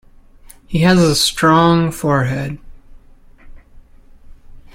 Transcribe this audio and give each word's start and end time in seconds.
He 0.65 0.79
has 0.79 0.97
a 0.97 1.13
strong 1.15 1.91
forehead. 1.91 2.57